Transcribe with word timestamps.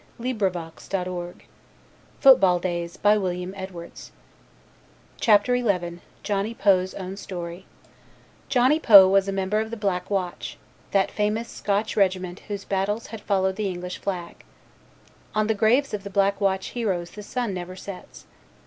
[Illustration: 0.17 0.73
JOHNNY 0.89 1.03
POE, 1.05 1.33
FOOTBALL 2.21 2.59
PLAYER 2.59 2.89
AND 3.03 3.53
SOLDIER] 3.53 3.91
CHAPTER 5.19 5.55
XI 5.57 5.99
JOHNNY 6.23 6.55
POE'S 6.55 6.95
OWN 6.95 7.15
STORY 7.17 7.65
Johnny 8.49 8.79
Poe 8.79 9.07
was 9.07 9.27
a 9.27 9.31
member 9.31 9.59
of 9.59 9.69
the 9.69 9.77
Black 9.77 10.09
Watch, 10.09 10.57
that 10.89 11.11
famous 11.11 11.49
Scotch 11.49 11.95
Regiment 11.95 12.39
whose 12.47 12.65
battles 12.65 13.05
had 13.13 13.21
followed 13.21 13.57
the 13.57 13.69
English 13.69 13.99
flag. 13.99 14.43
On 15.35 15.45
the 15.45 15.53
graves 15.53 15.93
of 15.93 16.03
the 16.03 16.09
Black 16.09 16.41
Watch 16.41 16.69
heroes 16.69 17.11
the 17.11 17.21
sun 17.21 17.53
never 17.53 17.75
sets. 17.75 18.25